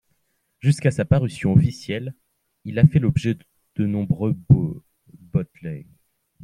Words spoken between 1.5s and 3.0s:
officielle, il a fait